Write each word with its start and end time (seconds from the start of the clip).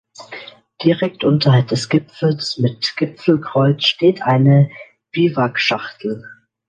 Direkt 0.83 1.23
unterhalb 1.23 1.67
des 1.67 1.87
Gipfels 1.87 2.57
mit 2.57 2.95
Gipfelkreuz 2.97 3.83
steht 3.83 4.23
eine 4.23 4.71
Biwakschachtel. 5.11 6.27